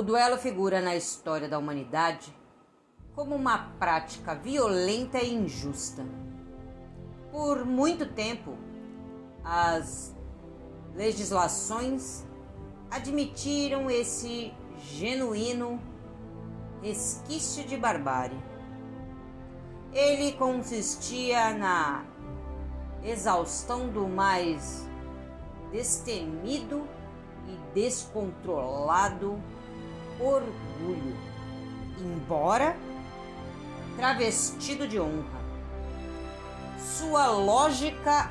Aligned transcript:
O 0.00 0.02
duelo 0.02 0.38
figura 0.38 0.80
na 0.80 0.96
história 0.96 1.46
da 1.46 1.58
humanidade 1.58 2.34
como 3.14 3.34
uma 3.36 3.58
prática 3.78 4.34
violenta 4.34 5.18
e 5.18 5.34
injusta. 5.34 6.06
Por 7.30 7.66
muito 7.66 8.06
tempo, 8.06 8.56
as 9.44 10.16
legislações 10.94 12.26
admitiram 12.90 13.90
esse 13.90 14.54
genuíno 14.78 15.78
resquício 16.82 17.64
de 17.64 17.76
barbárie. 17.76 18.42
Ele 19.92 20.32
consistia 20.32 21.52
na 21.52 22.06
exaustão 23.04 23.90
do 23.90 24.08
mais 24.08 24.88
destemido 25.70 26.88
e 27.46 27.74
descontrolado 27.74 29.38
orgulho, 30.20 31.16
embora 31.98 32.76
travestido 33.96 34.86
de 34.86 34.98
honra. 34.98 35.40
Sua 36.78 37.28
lógica 37.28 38.30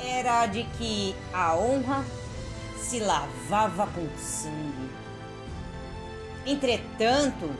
era 0.00 0.46
de 0.46 0.64
que 0.64 1.14
a 1.32 1.54
honra 1.54 2.04
se 2.78 3.00
lavava 3.00 3.86
com 3.88 4.08
sangue. 4.18 4.90
Entretanto, 6.46 7.50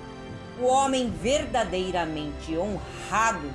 o 0.59 0.65
homem 0.65 1.11
verdadeiramente 1.11 2.57
honrado 2.57 3.51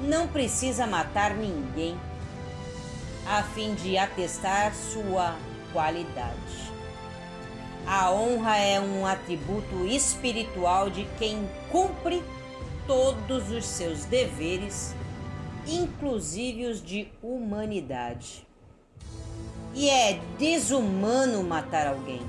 não 0.00 0.26
precisa 0.26 0.86
matar 0.86 1.34
ninguém 1.34 1.98
a 3.26 3.42
fim 3.42 3.74
de 3.74 3.96
atestar 3.96 4.74
sua 4.74 5.36
qualidade. 5.72 6.72
A 7.86 8.10
honra 8.10 8.56
é 8.56 8.80
um 8.80 9.06
atributo 9.06 9.86
espiritual 9.86 10.88
de 10.88 11.04
quem 11.18 11.46
cumpre 11.70 12.22
todos 12.86 13.50
os 13.50 13.66
seus 13.66 14.06
deveres, 14.06 14.94
inclusive 15.66 16.66
os 16.66 16.82
de 16.82 17.08
humanidade. 17.22 18.46
E 19.74 19.90
é 19.90 20.18
desumano 20.38 21.44
matar 21.44 21.86
alguém, 21.86 22.22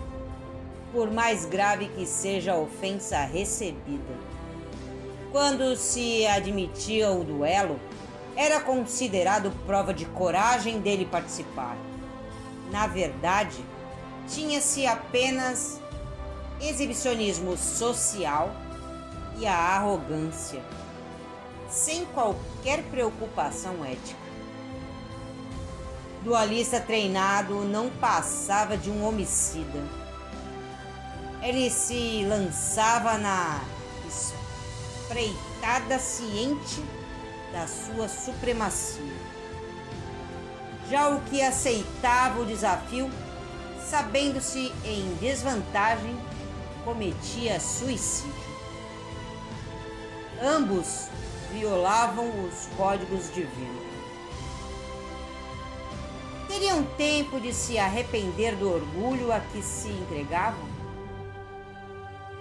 por 0.92 1.10
mais 1.10 1.46
grave 1.46 1.88
que 1.88 2.06
seja 2.06 2.52
a 2.52 2.58
ofensa 2.58 3.20
recebida. 3.20 4.14
Quando 5.32 5.76
se 5.78 6.28
admitia 6.28 7.12
o 7.12 7.24
duelo, 7.24 7.80
era 8.36 8.60
considerado 8.60 9.52
prova 9.66 9.94
de 9.94 10.06
coragem 10.06 10.82
dele 10.82 11.06
participar. 11.06 11.78
Na 12.72 12.88
verdade, 12.88 13.64
tinha-se 14.28 14.86
apenas 14.86 15.80
exibicionismo 16.60 17.58
social 17.58 18.52
e 19.38 19.46
a 19.46 19.56
arrogância, 19.56 20.62
sem 21.70 22.06
qualquer 22.06 22.84
preocupação 22.84 23.84
ética. 23.84 24.26
Dualista 26.24 26.80
treinado 26.80 27.66
não 27.66 27.90
passava 27.90 28.76
de 28.76 28.90
um 28.90 29.06
homicida. 29.06 29.84
Ele 31.42 31.70
se 31.70 32.26
lançava 32.26 33.18
na 33.18 33.62
espreitada 34.08 36.00
ciente 36.00 36.84
da 37.52 37.68
sua 37.68 38.10
supremacia. 38.10 39.14
Já 40.90 41.10
o 41.10 41.22
que 41.22 41.42
aceitava 41.42 42.42
o 42.42 42.46
desafio, 42.46 43.10
sabendo-se 43.90 44.74
em 44.84 45.14
desvantagem, 45.16 46.18
cometia 46.84 47.60
suicídio. 47.60 48.34
Ambos 50.42 51.08
violavam 51.52 52.28
os 52.46 52.68
códigos 52.76 53.34
divinos. 53.34 53.86
Teriam 56.48 56.84
tempo 56.98 57.40
de 57.40 57.54
se 57.54 57.78
arrepender 57.78 58.56
do 58.56 58.72
orgulho 58.72 59.32
a 59.32 59.40
que 59.40 59.62
se 59.62 59.90
entregavam? 59.90 60.68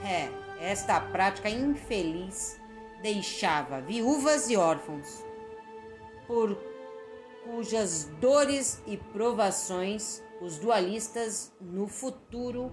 É, 0.03 0.29
esta 0.61 1.01
prática 1.01 1.49
infeliz 1.49 2.61
deixava 3.03 3.81
viúvas 3.81 4.49
e 4.49 4.57
órfãos, 4.57 5.25
por 6.27 6.57
cujas 7.45 8.05
dores 8.21 8.81
e 8.87 8.97
provações 8.97 10.23
os 10.45 10.59
dualistas 10.59 11.51
no 11.59 11.89
futuro 11.89 12.71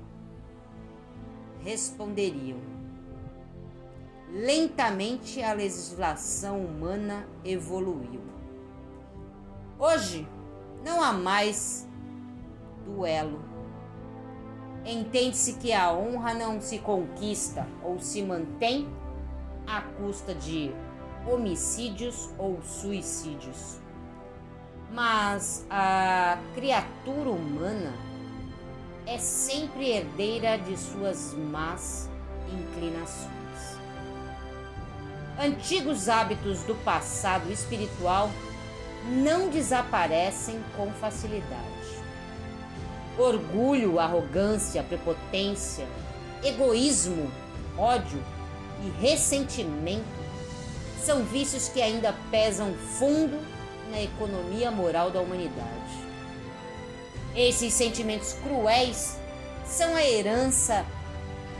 responderiam. 1.62 2.59
Lentamente 4.30 5.42
a 5.42 5.54
legislação 5.54 6.66
humana 6.66 7.26
evoluiu. 7.46 8.20
Hoje 9.80 10.28
não 10.84 11.02
há 11.02 11.14
mais 11.14 11.88
duelo. 12.86 13.42
Entende-se 14.86 15.53
que 15.53 15.72
a 15.72 15.94
honra 15.94 16.34
não 16.34 16.59
se 16.59 16.78
conquista 16.80 17.66
ou 17.82 18.02
se 18.02 18.22
mantém 18.22 18.86
à 19.66 19.82
custa 19.82 20.36
de 20.36 20.76
homicídios 21.26 22.30
ou 22.38 22.62
suicídios. 22.62 23.80
Mas 24.94 25.66
a 25.69 26.38
criatura 26.53 27.29
humana 27.29 27.94
é 29.06 29.18
sempre 29.18 29.90
herdeira 29.90 30.57
de 30.57 30.78
suas 30.78 31.34
más 31.34 32.09
inclinações. 32.52 33.31
Antigos 35.40 36.09
hábitos 36.09 36.63
do 36.63 36.75
passado 36.84 37.50
espiritual 37.50 38.29
não 39.24 39.50
desaparecem 39.50 40.62
com 40.75 40.91
facilidade. 40.91 41.72
Orgulho, 43.18 43.97
arrogância, 43.97 44.84
prepotência, 44.84 45.88
egoísmo, 46.44 47.31
ódio 47.78 48.22
e 48.84 49.02
ressentimento 49.02 50.22
são 51.02 51.23
vícios 51.23 51.69
que 51.69 51.81
ainda 51.81 52.13
pesam 52.29 52.73
fundo 53.00 53.40
na 53.90 54.02
economia 54.02 54.69
moral 54.69 55.09
da 55.09 55.19
humanidade. 55.19 56.12
Esses 57.36 57.74
sentimentos 57.74 58.34
cruéis 58.34 59.18
são 59.66 59.96
a 59.96 60.03
herança 60.03 60.86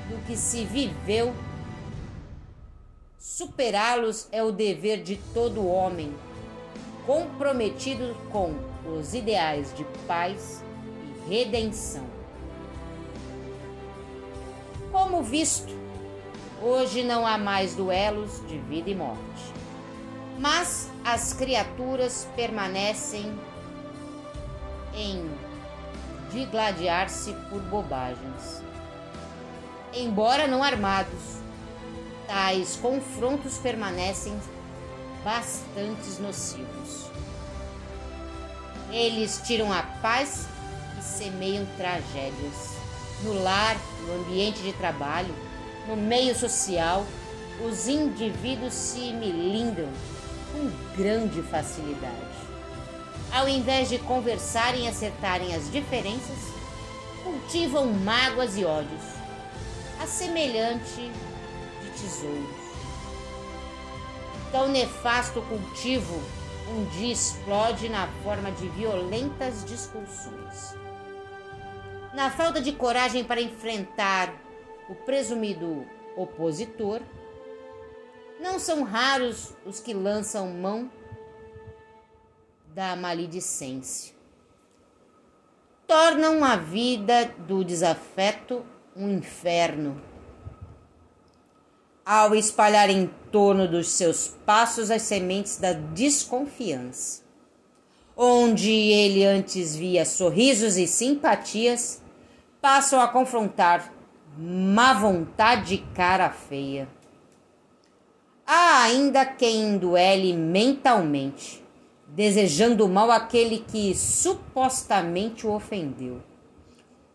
do 0.10 0.18
que 0.26 0.36
se 0.36 0.66
viveu. 0.66 1.34
Superá-los 3.18 4.28
é 4.32 4.44
o 4.44 4.52
dever 4.52 5.02
de 5.02 5.18
todo 5.34 5.68
homem, 5.68 6.14
comprometido 7.06 8.16
com 8.32 8.54
os 8.86 9.14
ideais 9.14 9.74
de 9.74 9.86
paz 10.08 10.64
e 11.28 11.30
redenção. 11.30 12.06
Como 14.92 15.24
visto, 15.24 15.82
Hoje 16.64 17.02
não 17.02 17.26
há 17.26 17.40
mais 17.40 17.74
duelos 17.74 18.40
de 18.48 18.60
vida 18.60 18.92
e 18.92 18.94
morte, 18.94 19.52
mas 20.38 20.90
as 21.04 21.34
criaturas 21.34 22.28
permanecem 22.36 23.38
em 24.94 25.30
digladiar-se 26.32 27.34
por 27.50 27.62
bobagens. 27.64 28.64
Embora 29.94 30.48
não 30.48 30.64
armados, 30.64 31.42
tais 32.28 32.78
confrontos 32.78 33.58
permanecem 33.58 34.40
bastante 35.24 36.22
nocivos. 36.22 37.12
Eles 38.92 39.42
tiram 39.46 39.72
a 39.72 39.84
paz 40.02 40.48
e 40.98 41.04
semeiam 41.04 41.66
tragédias. 41.78 42.72
No 43.24 43.44
lar, 43.44 43.76
no 44.08 44.22
ambiente 44.22 44.62
de 44.62 44.74
trabalho, 44.74 45.34
no 45.88 45.96
meio 45.96 46.34
social, 46.34 47.06
os 47.66 47.88
indivíduos 47.88 48.74
se 48.74 49.14
melindram 49.14 49.90
com 50.52 50.96
grande 50.96 51.42
facilidade. 51.44 52.16
Ao 53.32 53.48
invés 53.48 53.90
de 53.90 53.98
conversarem 53.98 54.86
e 54.86 54.88
acertarem 54.88 55.56
as 55.56 55.72
diferenças, 55.72 56.38
cultivam 57.24 57.88
mágoas 57.88 58.58
e 58.58 58.66
ódios, 58.66 59.04
a 60.02 60.06
semelhante 60.06 61.12
de 61.82 61.90
tesouros. 62.02 62.62
Tão 64.52 64.68
nefasto 64.68 65.42
cultivo 65.44 66.22
um 66.70 66.86
dia 66.86 67.14
explode 67.14 67.90
na 67.90 68.08
forma 68.24 68.52
de 68.52 68.68
violentas 68.70 69.64
discussões. 69.66 70.76
Na 72.14 72.30
falta 72.30 72.62
de 72.62 72.72
coragem 72.74 73.24
para 73.24 73.42
enfrentar 73.42 74.34
o 74.90 74.96
presumido 74.96 75.86
opositor, 76.16 77.02
não 78.42 78.58
são 78.58 78.82
raros 78.84 79.54
os 79.66 79.80
que 79.80 79.94
lançam 79.94 80.50
mão 80.50 80.92
da 82.74 82.96
maledicência. 82.96 84.16
Tornam 85.86 86.44
a 86.44 86.56
vida 86.56 87.34
do 87.48 87.64
desafeto 87.64 88.66
um 88.96 89.10
inferno. 89.12 90.02
Ao 92.04 92.34
espalhar 92.34 92.90
em 92.90 93.08
torno 93.32 93.68
dos 93.68 93.90
seus 93.90 94.28
passos 94.28 94.90
as 94.90 95.04
sementes 95.04 95.58
da 95.58 95.74
desconfiança, 95.74 97.22
onde 98.18 98.72
ele 98.72 99.24
antes 99.24 99.76
via 99.76 100.04
sorrisos 100.04 100.78
e 100.78 100.88
simpatias, 100.88 102.02
passam 102.60 103.00
a 103.00 103.08
confrontar 103.08 103.94
má 104.38 104.94
vontade 104.94 105.76
e 105.76 105.78
cara 105.94 106.30
feia. 106.32 106.88
Há 108.54 108.84
ainda 108.84 109.26
quem 109.26 109.78
duele 109.78 110.34
mentalmente, 110.34 111.64
desejando 112.06 112.86
mal 112.86 113.10
àquele 113.10 113.60
que 113.60 113.96
supostamente 113.96 115.48
o 115.48 115.54
ofendeu. 115.54 116.22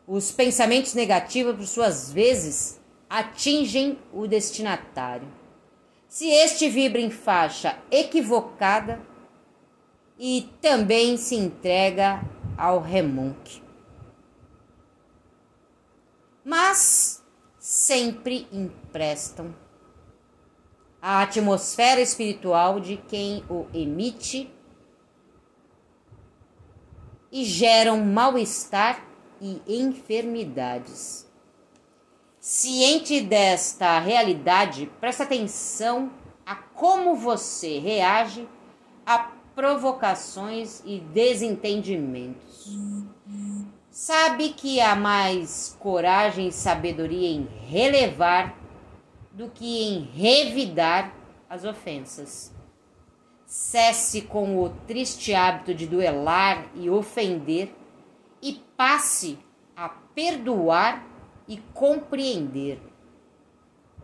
Os 0.06 0.32
pensamentos 0.32 0.94
negativos, 0.94 1.54
por 1.54 1.66
suas 1.66 2.10
vezes, 2.10 2.80
atingem 3.06 3.98
o 4.14 4.26
destinatário. 4.26 5.28
Se 6.08 6.26
este 6.26 6.70
vibra 6.70 7.02
em 7.02 7.10
faixa 7.10 7.76
equivocada 7.90 8.98
e 10.18 10.48
também 10.62 11.18
se 11.18 11.34
entrega 11.34 12.22
ao 12.56 12.80
remonque. 12.80 13.62
Mas 16.42 17.22
sempre 17.58 18.48
emprestam 18.50 19.54
a 21.06 21.22
atmosfera 21.22 22.00
espiritual 22.00 22.80
de 22.80 22.96
quem 22.96 23.44
o 23.48 23.66
emite 23.72 24.52
e 27.30 27.44
geram 27.44 28.04
mal-estar 28.04 29.00
e 29.40 29.62
enfermidades. 29.68 31.24
Ciente 32.40 33.20
desta 33.20 34.00
realidade, 34.00 34.90
presta 34.98 35.22
atenção 35.22 36.10
a 36.44 36.56
como 36.56 37.14
você 37.14 37.78
reage 37.78 38.48
a 39.06 39.30
provocações 39.54 40.82
e 40.84 40.98
desentendimentos. 40.98 42.76
Sabe 43.92 44.48
que 44.48 44.80
há 44.80 44.96
mais 44.96 45.76
coragem 45.78 46.48
e 46.48 46.52
sabedoria 46.52 47.28
em 47.28 47.48
relevar 47.68 48.55
do 49.36 49.50
que 49.50 49.82
em 49.82 50.00
revidar 50.00 51.14
as 51.48 51.62
ofensas. 51.62 52.50
Cesse 53.44 54.22
com 54.22 54.62
o 54.62 54.70
triste 54.86 55.34
hábito 55.34 55.74
de 55.74 55.86
duelar 55.86 56.66
e 56.74 56.88
ofender 56.88 57.76
e 58.40 58.54
passe 58.78 59.38
a 59.76 59.90
perdoar 59.90 61.06
e 61.46 61.58
compreender. 61.74 62.80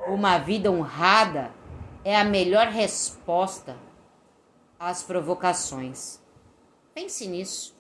Uma 0.07 0.37
vida 0.37 0.71
honrada 0.71 1.51
é 2.05 2.15
a 2.15 2.25
melhor 2.25 2.67
resposta 2.67 3.75
às 4.79 5.03
provocações. 5.03 6.21
Pense 6.93 7.27
nisso. 7.27 7.72